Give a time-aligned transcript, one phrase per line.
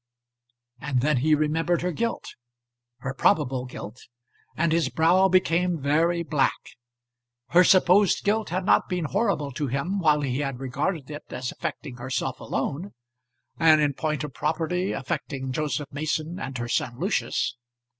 [0.79, 2.33] And then he remembered her guilt,
[3.01, 4.07] her probable guilt,
[4.57, 6.71] and his brow became very black.
[7.49, 11.51] Her supposed guilt had not been horrible to him while he had regarded it as
[11.51, 12.95] affecting herself alone,
[13.59, 17.55] and in point of property affecting Joseph Mason and her son Lucius.